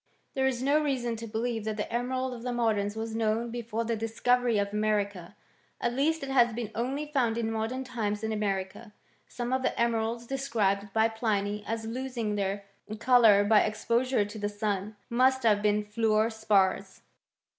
There 0.33 0.47
is 0.47 0.63
no 0.63 0.81
reason 0.83 1.15
to 1.17 1.27
believe 1.27 1.63
that 1.65 1.77
theT 1.77 1.93
emerald 1.93 2.33
of 2.33 2.41
the 2.41 2.49
modems 2.49 2.95
was 2.95 3.13
known 3.15 3.51
before 3.51 3.85
the 3.85 3.95
discoC 3.95 4.39
very 4.39 4.57
of 4.57 4.73
America. 4.73 5.35
At 5.79 5.93
least 5.93 6.23
it 6.23 6.29
has 6.31 6.53
been 6.55 6.71
only 6.73 7.05
found 7.05 7.37
in 7.37 7.51
modern 7.51 7.83
times 7.83 8.23
in 8.23 8.31
America. 8.31 8.93
Some 9.27 9.53
of 9.53 9.61
the 9.61 9.79
emeralds 9.79 10.25
dttf 10.25 10.39
scribed 10.39 10.91
by 10.91 11.07
Pliny 11.07 11.63
as 11.67 11.85
losing 11.85 12.33
their 12.33 12.65
colour 12.97 13.43
by 13.43 13.61
exposure 13.61 14.25
tPi 14.25 14.41
the 14.41 14.49
sun, 14.49 14.95
must 15.07 15.43
have 15.43 15.61
been 15.61 15.85
fiuor 15.85 16.33
spars. 16.33 17.03